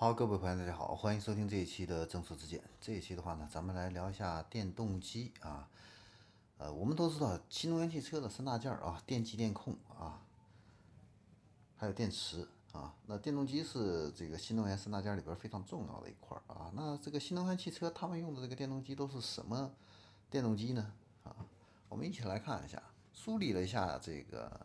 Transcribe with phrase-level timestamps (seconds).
[0.00, 2.62] 好，各位朋友，大家好，欢迎收听这一期的正说之见。
[2.80, 5.68] 这一期的话呢，咱们来聊一下电动机啊。
[6.56, 10.22] 呃，我们都知道新能源汽车的三大件儿啊，电机、电控啊，
[11.76, 12.94] 还有电池啊。
[13.06, 16.70] 那电动机是这个新能源三大件里边非常重要的一块儿啊。
[16.76, 19.68] 那这个新能源汽车他们用的这个电动机都是什么
[20.30, 20.92] 电动机呢？
[21.24, 21.34] 啊，
[21.88, 22.80] 我们一起来看一下，
[23.12, 24.64] 梳理了一下这个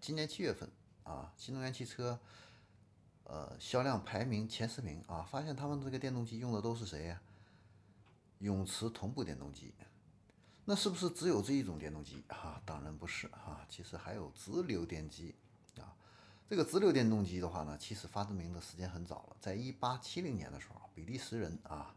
[0.00, 0.68] 今年七月份
[1.04, 2.18] 啊，新能源汽车。
[3.24, 7.20] 呃，销量排名前十名啊，发现他们这个电动机用的都是谁呀？
[8.38, 9.72] 永磁同步电动机。
[10.64, 12.60] 那是不是只有这一种电动机啊？
[12.64, 15.34] 当然不是啊，其实还有直流电机
[15.76, 15.96] 啊。
[16.48, 21.96] 这个直流电动机的话呢，其实发明的时间很早了，在一八七零年的时候，比利时人啊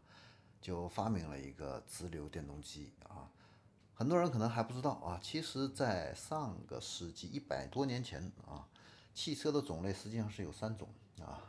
[0.60, 3.30] 就发明了一个直流电动机啊。
[3.94, 8.66] 很多人可能还不知道啊，其实，在上个世纪一百多年前啊，
[9.14, 10.88] 汽车的种类实际上是有三种。
[11.22, 11.42] 啊，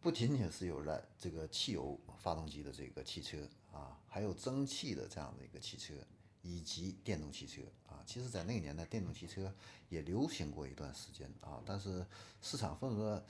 [0.00, 5.94] 不仅仅是有燃这个汽油发动机的这个汽车啊，还有蒸汽的这样的一个汽车，
[6.40, 8.02] 以及电动汽车啊。
[8.06, 9.52] 其实，在那个年代，电动汽车
[9.88, 12.06] 也流行过一段时间啊，但是
[12.40, 13.24] 市场份额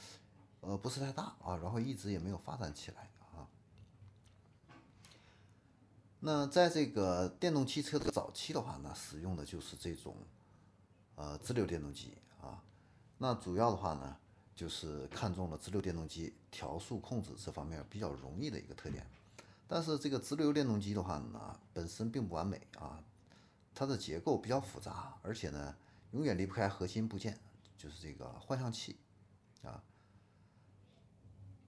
[0.60, 3.48] 呃不是太大啊，然后一直也没有发展起来啊。
[6.20, 10.16] 那在这个电动汽车的早期的话呢，使用的就是这种
[11.14, 12.62] 呃直流电动机啊。
[13.16, 14.18] 那主要的话呢。
[14.54, 19.06] 就是看中了直流电动机调速控制这方面比较容易的一个特点，
[19.66, 23.02] 但是这个直流电动机的话呢，本身并不完美啊，
[23.74, 25.74] 它的结构比较复杂，而且呢，
[26.12, 27.38] 永远离不开核心部件，
[27.78, 28.96] 就是这个换向器
[29.62, 29.82] 啊。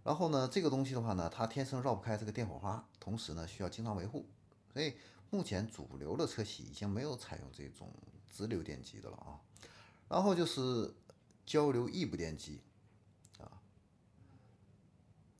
[0.04, 4.26] 然后呢，这个东西的话呢，它天生绕不开这个电火花，同时呢，需要经常维护，
[4.70, 4.94] 所以
[5.30, 7.90] 目前主流的车企已经没有采用这种
[8.30, 9.40] 直流电机的了啊。
[10.10, 10.94] 然后就是
[11.46, 12.60] 交流异步电机。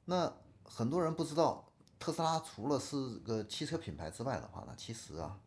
[0.07, 0.33] 那
[0.65, 1.65] 很多人不知道，
[1.99, 5.39] 特斯拉除了是个汽车品牌之外的话呢，其实啊，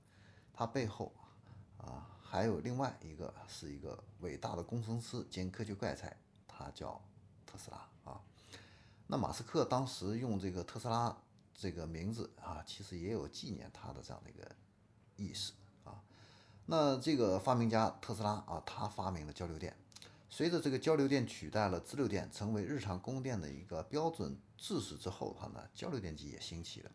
[0.53, 1.13] 它背后
[1.77, 6.17] 啊还有另外一个是一个伟大的工程师兼科技怪才，
[6.47, 7.01] 他叫
[7.45, 8.21] 特斯拉啊。
[9.07, 11.15] 那马斯克当时用这个特斯拉
[11.53, 14.55] 这个名字啊，其实也有纪念他的这样的一个
[15.15, 15.53] 意思
[15.83, 16.01] 啊。
[16.65, 19.77] 那这个发明家特斯拉啊，他发明了交流电。
[20.29, 26.91] 随着这个交流电取代了直流电，成为日常供电的一个标准制式之后的话呢，交流电机也兴起了。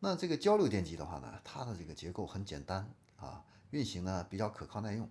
[0.00, 5.10] 那这个交流电机的话呢，它的这个结构很简单啊，运行呢比较可靠耐用，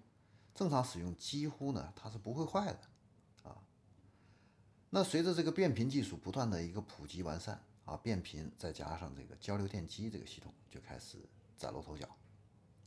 [0.54, 2.80] 正常使用几乎呢它是不会坏的
[3.50, 3.58] 啊。
[4.92, 11.18] 那随着这个变频技术不断的一个普及完善啊，变频再加上这个交流电机这个系统就开始
[11.58, 12.08] 崭露头角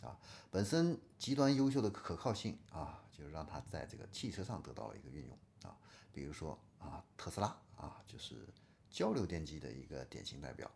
[0.03, 0.19] 啊，
[0.51, 2.97] 本身极端优秀的可靠性啊。
[3.13, 5.77] 就让它在这个汽车上得到了一个运用啊，
[6.11, 8.49] 比如说啊，特斯拉啊，就是
[8.89, 10.71] 交流电机的一个典型代表。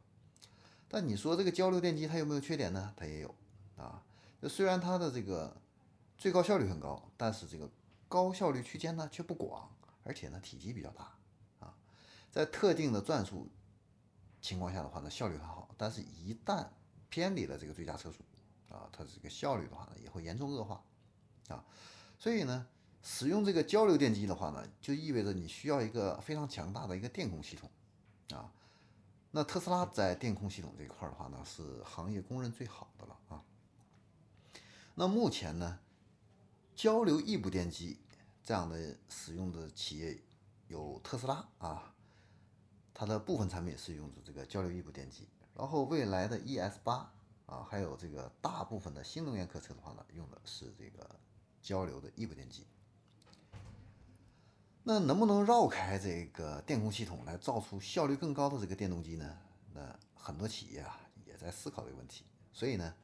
[0.87, 2.93] 但你说这个交流电机它有没有缺点呢？
[2.99, 3.35] 它也有
[3.79, 4.05] 啊。
[4.41, 5.57] 那虽然它的这个
[6.19, 7.71] 最高效率很高，但是这个
[8.11, 11.17] 高效率区间呢却不广，而且呢体积比较大
[11.61, 11.75] 啊。
[12.31, 13.49] 在特定的转速
[14.43, 16.69] 情况下的话呢，效率很好，但是一旦
[17.09, 18.23] 偏离了这个最佳车速
[18.69, 20.83] 啊，它这个效率的话呢也会严重恶化
[21.49, 21.65] 啊。
[22.19, 22.67] 所以呢，
[23.03, 27.71] 使用这个交流电机的话呢，就意味着你需要一个非常强大的一个电控系统，
[28.31, 28.51] 啊，
[29.33, 33.43] 那特斯拉在电控系统这一块的话呢，是行业公认最好的了啊。
[34.95, 35.81] 那目前呢，
[36.75, 37.99] 交流异步电机
[38.43, 40.19] 这样的使用的企业
[40.69, 41.95] 有特斯拉啊，
[42.95, 47.13] 它的部分产品是用的这个交流异步电机，然后未来的 ES 八
[47.47, 51.09] 啊，还有这个大部分的新能源客车的话呢，用的是这个。
[51.65, 52.67] 交流的异步电机，
[54.83, 59.39] 那能不能绕开这个电控系统来造出效率更高的这个电动机呢？
[59.73, 62.95] 那很多企业啊也在思考这个问题，所以呢，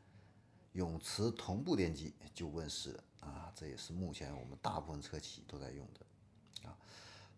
[0.72, 6.76] 永磁同步电机就问世了啊，这也是目前我们大部分车企都在用的啊。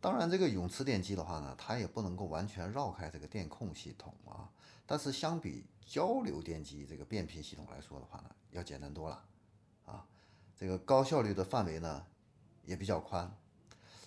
[0.02, 4.50] 当然，这个永磁电机的话呢，它也不能够完全绕开这个电控系统啊，
[4.84, 9.25] 但是相比交流电机这个变频系统来说的话呢，要简单多了
[9.87, 10.04] 啊。
[10.56, 12.04] 这个高效率的范围呢
[12.64, 13.32] 也比较宽，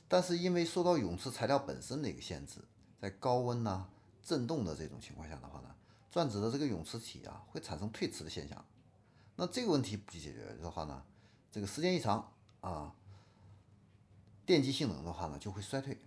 [0.10, 2.60] 但是因为受到永磁材料本身的一个限制，
[3.00, 3.88] 在高温呐、
[4.22, 5.74] 振动的这种情况下的话呢，
[6.12, 8.66] 转子的这个永磁体啊会产生退磁的现象。
[9.38, 11.02] 那这个问题不解决的话呢，
[11.50, 12.94] 这个时间一长啊，
[14.46, 16.00] 电机性能的话呢就会衰退。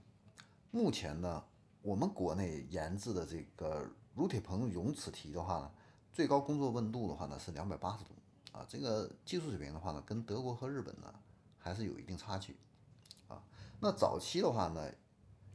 [0.70, 1.44] 目前呢，
[1.82, 5.70] 我们国内研制的这个乳铁硼永磁体的话呢，
[6.12, 8.10] 最高工作温度的话呢是两百八十度。
[8.52, 11.14] 啊，这个技术水平的话呢，跟德国和日本呢
[11.58, 12.56] 还是有一定差距
[13.28, 13.42] 啊。
[13.78, 14.90] 那早期的话呢，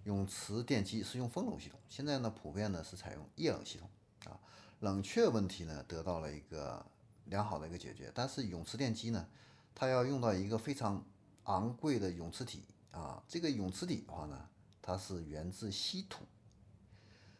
[0.04, 3.90] 永磁电机是用风冷系统，现在呢普遍呢是采用液冷系统
[4.26, 4.40] 啊，
[4.82, 6.86] 冷却问题呢得到了一个
[7.26, 8.12] 良好的一个解决。
[8.14, 9.28] 但是永磁电机呢，
[9.74, 11.04] 它要用到一个非常
[11.46, 12.64] 昂贵的永磁体
[12.94, 14.48] 啊，这个永磁体的话呢，
[14.82, 16.24] 它是源自稀土。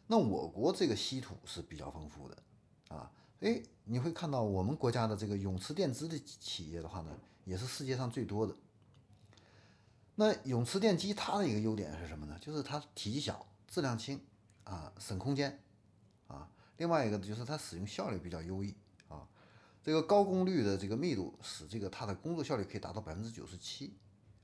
[0.08, 2.42] 那我国这个稀土是比较丰富的
[2.88, 3.10] 啊，
[3.40, 8.54] 哎，你会看到我们国家的这个永磁电资的企业的话呢，也是世界上最多的。
[10.16, 12.38] 那永磁电机它的一个优点是什么呢？
[12.40, 14.20] 就是它体积小、质量轻
[14.64, 15.62] 啊，省空间
[16.26, 16.50] 啊。
[16.76, 18.74] 另外一个就是它使用效率比较优异
[19.08, 19.26] 啊。
[19.82, 23.96] 这个高功率的这个密度使这个它的工作效率可以达到百分之九十七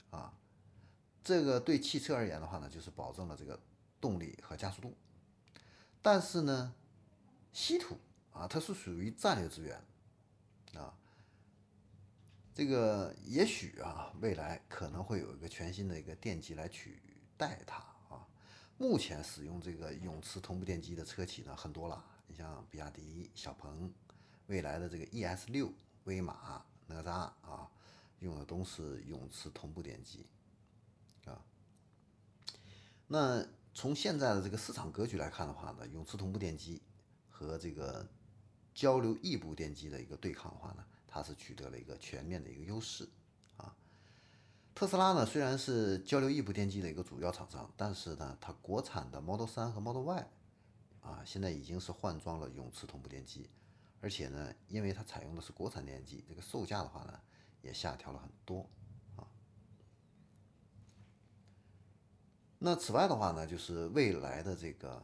[0.09, 0.33] 啊。
[1.23, 3.59] 这个对汽车而言的话呢，就是保证了这个
[3.99, 4.95] 动力和加速度。
[6.01, 6.73] 但是呢，
[7.53, 7.97] 稀土
[8.33, 9.79] 啊，它是属于战略资源
[10.73, 10.93] 啊。
[12.53, 17.01] 这个也许啊，未来可能会有一个全新的一个电机来取
[17.37, 17.77] 代它
[18.09, 18.27] 啊。
[18.77, 23.93] 目前使用这个永磁同步电机的车企呢很多了，你像比亚迪、小鹏，
[24.47, 25.71] 未来的这个 ES 六、
[26.05, 27.69] 威马、哪吒啊，
[28.19, 30.25] 用的都是永磁同步电机。
[33.11, 36.81] 那从现在的这个市场格局来看的话呢，永磁同步电机
[37.29, 38.07] 和这个
[38.73, 40.85] 交流异步电机的一个对抗的话呢。
[41.13, 43.05] 它是取得了一个全面的一个优势
[43.57, 43.75] 啊。
[44.73, 50.27] 特斯拉呢，虽然是交流异步电机的一个主要厂商，但是呢，它国产的 Model 3和 Model Y
[51.01, 53.49] 啊，现在已经是换装了永磁同步电机，
[53.99, 57.19] 而且呢，因为它采用的是国产电机，这个售价的话呢，
[57.61, 58.65] 也下调了很多
[62.63, 65.03] 那此外的话呢，就是未来的这个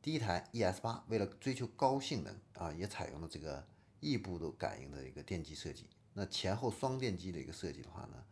[0.00, 3.66] 第一台 ES 八，为了追求高性能啊，也采用了这个。
[4.00, 8.24] 异步的感应的一个电机设计，那前后双电机的一个设计的话呢，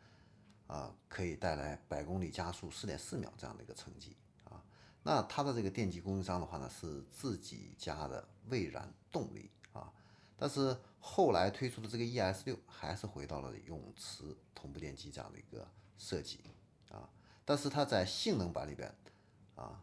[0.68, 4.14] 啊，可以带来百公里加速四点四秒这样的一个成绩
[4.44, 4.62] 啊。
[5.02, 9.92] 那它的这个电机供应商的话呢，是自己家的蔚然动力啊。
[10.36, 15.66] 但是后来推出的这个 ES 六还是回到了永磁同步电机这样的一个
[15.98, 16.38] 设计。
[17.46, 18.94] 但是它在性能版里边
[19.54, 19.82] 啊。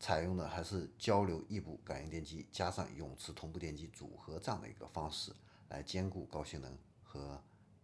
[0.00, 5.32] 采用的还是交流异步感应电机加上永磁同步电机组合这样的一个方式，
[5.68, 7.40] 来兼顾高性能和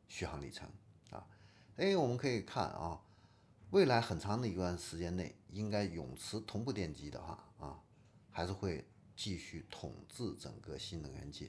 [0.08, 0.68] 续航里程
[1.10, 1.24] 啊。
[1.76, 3.00] 哎，我们可以看啊，
[3.70, 7.80] 未来很长的一段时间内，应该永磁同步电机的话啊，
[8.32, 11.48] 还是会继续统治整个新能源界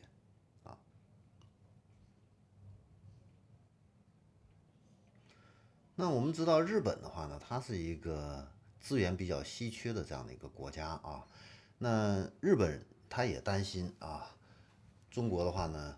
[6.00, 8.48] 那我们知道日本的话呢，它是一个。
[8.82, 11.28] 资源比较稀缺的这样的一个国家啊，
[11.80, 14.34] 那日本他也担心啊，
[15.12, 15.98] 中国的话呢，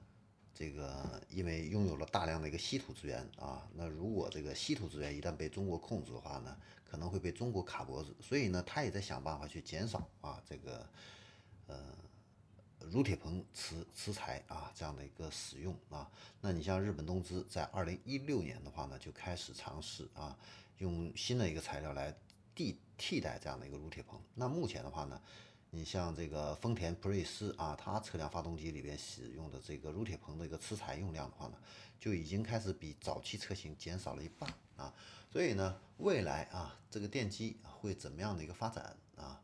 [0.51, 10.89] 这个因为拥有了大量的一个稀土资源啊，那如果这个稀土资源一旦被中国控制的话呢，可能会被中国卡脖子，所以呢，他也在想办法去减少啊这个
[11.67, 11.77] 呃
[12.89, 16.09] 乳铁硼磁磁材啊这样的一个使用啊。
[16.39, 20.37] 那你像日本东芝在二零一六年的话呢，就开始尝试啊，
[20.77, 22.15] 用新的一个材料来。
[22.53, 25.19] 替替代这样的一个乳铁硼，那目前的话呢，
[25.69, 31.57] 你像这个丰田普锐斯啊，它车辆发动机里边使用的这个乳铁硼的一个磁材用量的话呢，
[31.97, 34.93] 就已经开始比早期车型减少了一半啊。
[35.31, 39.41] 所以呢，未来啊，这个电机会怎么样的一个发展啊，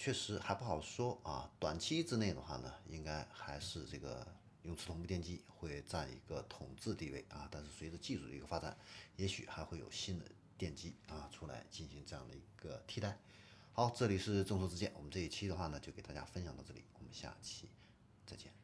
[0.00, 1.50] 确实还不好说啊。
[1.58, 4.26] 短期之内的话呢，应该还是这个
[4.62, 7.46] 永磁同步电机会占一个统治地位啊。
[7.50, 8.74] 但是随着技术的一个发展，
[9.16, 10.24] 也许还会有新的。
[10.56, 13.16] 电机啊，出来进行这样的一个替代。
[13.72, 17.70] 好，这里是众说之见，我们这一期的话呢，就给大家分享到这里，我们下期
[18.26, 18.59] 再见。